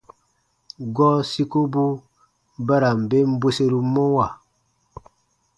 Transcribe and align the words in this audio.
Gɔɔ 0.95 1.13
sikobu 1.31 1.83
ba 2.65 2.75
ra 2.81 2.89
n 2.97 3.01
ben 3.09 3.27
bweseru 3.39 3.79
mɔwa. 3.93 4.27